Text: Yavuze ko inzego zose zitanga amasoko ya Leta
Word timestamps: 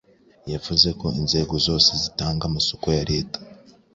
Yavuze 0.53 0.89
ko 0.99 1.07
inzego 1.21 1.55
zose 1.67 1.89
zitanga 2.03 2.43
amasoko 2.49 2.85
ya 2.97 3.03
Leta 3.11 3.39